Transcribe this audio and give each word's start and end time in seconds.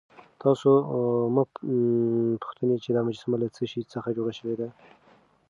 تاسو 0.41 0.69
مه 1.35 1.43
پوښتئ 2.41 2.65
چې 2.83 2.89
دا 2.95 3.01
مجسمه 3.07 3.37
له 3.41 3.47
څه 3.55 3.63
شي 3.71 3.81
څخه 3.93 4.09
جوړه 4.27 4.53
ده. 4.59 4.67